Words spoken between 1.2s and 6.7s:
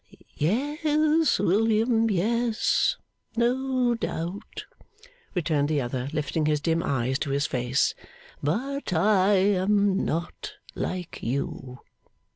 William, yes. No doubt,' returned the other, lifting his